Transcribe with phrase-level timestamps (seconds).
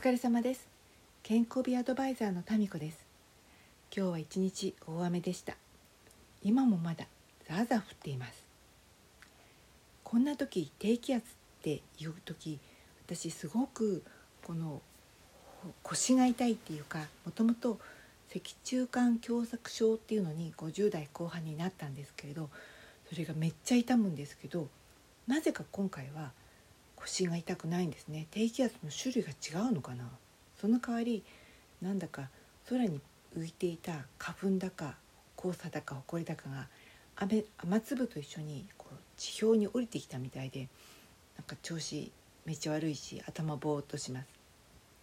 [0.00, 0.66] 疲れ様です。
[1.22, 3.04] 健康美アドバイザーのタミコです。
[3.94, 5.58] 今日は一日大雨でした。
[6.42, 7.04] 今もまだ
[7.46, 8.32] ザーザー降っています。
[10.02, 11.28] こんな時低気圧っ
[11.60, 12.58] ていう時
[13.04, 14.02] 私すごく
[14.42, 14.80] この
[15.82, 17.78] 腰が痛いっていうかもともと
[18.32, 22.48] 脊柱管狭窄症っていうのに50代後半になったんですけれど
[23.10, 24.68] それがめっちゃ痛むんですけど
[25.26, 26.30] なぜか今回は
[27.10, 30.04] 腰が痛くないんですね低気圧の種類が違うのかな
[30.60, 31.24] その代わり
[31.82, 32.28] なんだか
[32.68, 33.00] 空に
[33.36, 34.94] 浮いていた花粉だか
[35.36, 36.68] 黄砂だか埃だかが
[37.16, 40.68] 雨雨粒と一緒にこう地表に降りてきたみたいで
[41.36, 42.12] なんか調子
[42.46, 44.26] めっちゃ悪いし頭ぼーっとします。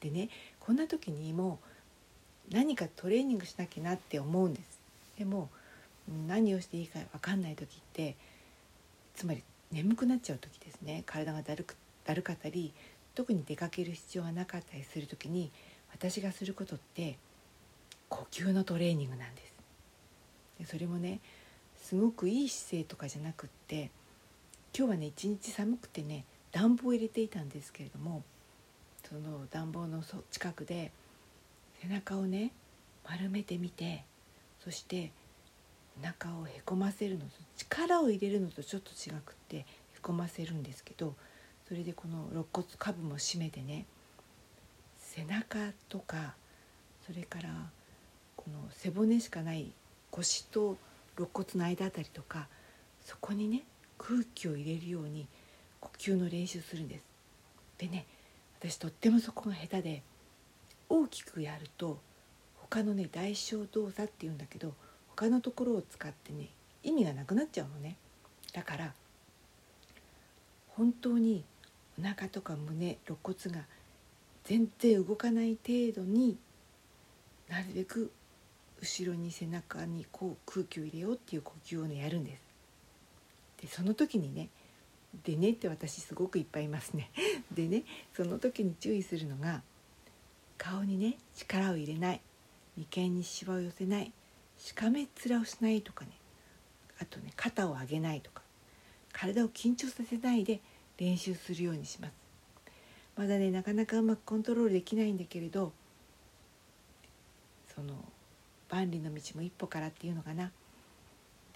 [0.00, 0.28] でね
[0.60, 1.58] こんな時にも
[2.50, 4.80] 何かトレーニングしなきゃなって思うんです。
[5.18, 5.48] でも
[6.26, 8.16] 何をしていいか分かんない時って
[9.14, 12.72] つまり眠くなっちゃう時ですね体がだるくだるかったり
[13.14, 15.50] 特に出かける必要がなかったりする時に
[15.92, 17.18] 私がすることって
[18.08, 19.52] 呼吸のトレーニングなんです。
[20.58, 21.20] でそれもね
[21.76, 23.90] すごくいい姿勢とかじゃなくって
[24.76, 28.22] 今日はね一日寒くてね暖房を入れていたんですけれども
[29.08, 30.92] その暖房の近くで
[31.82, 32.52] 背中をね
[33.04, 34.04] 丸めてみて
[34.62, 35.10] そして
[36.00, 39.66] お腹をへこませるのと力を入れるのとちょっと違くってへ
[40.00, 41.14] こませるんですけど
[41.72, 43.86] それでこの肋骨下部も締めてね
[44.98, 46.34] 背中とか
[47.06, 47.48] それから
[48.36, 49.72] この背骨しかない
[50.10, 50.76] 腰と
[51.16, 52.46] 肋骨の間あたりとか
[53.02, 53.62] そこにね
[53.96, 55.26] 空気を入れるように
[55.80, 57.04] 呼吸の練習するんです。
[57.78, 58.04] でね
[58.60, 60.02] 私とってもそこが下手で
[60.90, 61.98] 大きくやると
[62.56, 64.74] 他のね代償動作っていうんだけど
[65.16, 66.50] 他のところを使ってね
[66.82, 67.96] 意味がなくなっちゃうのね
[68.52, 68.92] だから
[70.76, 71.46] 本当に
[71.98, 73.64] お腹とか胸肋骨が
[74.44, 76.36] 全然動かない程度に
[77.48, 78.10] なるべく
[78.80, 82.42] 後ろに背中にこう空気を入れようっていう呼吸をねやるんです。
[83.62, 84.48] でその時にね
[85.24, 87.10] でねって私すごくいっぱいいますね。
[87.52, 87.84] でね
[88.16, 89.62] その時に注意するのが
[90.58, 92.20] 顔にね力を入れない
[92.76, 94.12] 眉間にしわを寄せない
[94.58, 96.12] しかめっ面をしないとかね
[96.98, 98.42] あとね肩を上げないとか
[99.12, 100.60] 体を緊張させないで
[101.02, 102.12] 練習するようにします。
[103.16, 105.72] まだねなかなかうまくコントロールできないんだけれど
[107.74, 107.94] その
[108.70, 110.52] 万里の道も一歩からっていうのかな。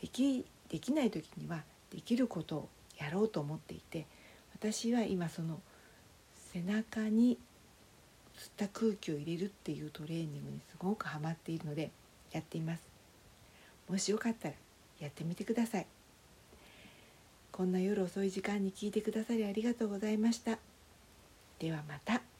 [0.00, 2.68] できできない時にはできることを
[2.98, 4.06] やろうと思っていて
[4.54, 5.60] 私は今その
[6.52, 7.38] 背中に
[8.36, 11.90] 吸った空気を入れるっていうトレーニングにすごくハマっているので
[12.32, 12.82] やっています。
[13.90, 14.54] もしよかったら
[15.00, 15.86] やってみてください。
[17.56, 20.58] こんな夜遅い時間に聞いてくださりありがとうございました
[21.60, 22.33] ではまた。